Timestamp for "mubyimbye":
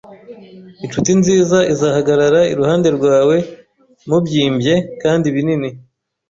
4.07-4.73